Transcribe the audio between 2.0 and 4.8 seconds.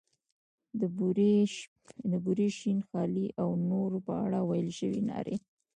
د بورې، شین خالۍ او نورو په اړه ویل